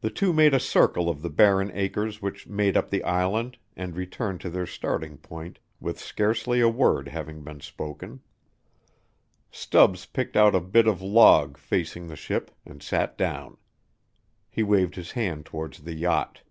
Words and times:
The 0.00 0.10
two 0.10 0.32
made 0.32 0.54
a 0.54 0.60
circle 0.60 1.10
of 1.10 1.20
the 1.20 1.28
barren 1.28 1.72
acres 1.74 2.22
which 2.22 2.46
made 2.46 2.76
up 2.76 2.88
the 2.90 3.02
island 3.02 3.58
and 3.74 3.96
returned 3.96 4.40
to 4.42 4.48
their 4.48 4.64
starting 4.64 5.16
point 5.16 5.58
with 5.80 5.98
scarcely 5.98 6.60
a 6.60 6.68
word 6.68 7.08
having 7.08 7.42
been 7.42 7.58
spoken. 7.60 8.20
Stubbs 9.50 10.06
picked 10.06 10.36
out 10.36 10.54
a 10.54 10.60
bit 10.60 10.86
of 10.86 11.02
log 11.02 11.58
facing 11.58 12.06
the 12.06 12.14
ship 12.14 12.52
and 12.64 12.80
sat 12.80 13.18
down. 13.18 13.56
He 14.48 14.62
waved 14.62 14.94
his 14.94 15.10
hand 15.10 15.46
towards 15.46 15.80
the 15.80 15.94
yacht. 15.94 16.42